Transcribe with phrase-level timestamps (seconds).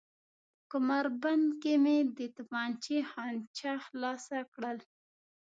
[0.59, 4.77] په کمربند کې مې د تومانچې خانچه خلاصه کړل.